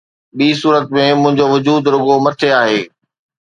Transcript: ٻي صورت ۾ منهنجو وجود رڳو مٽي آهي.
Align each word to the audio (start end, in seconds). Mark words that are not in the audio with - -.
ٻي 0.37 0.47
صورت 0.61 0.85
۾ 0.97 1.03
منهنجو 1.21 1.45
وجود 1.53 1.81
رڳو 1.93 2.15
مٽي 2.25 2.49
آهي. 2.61 2.81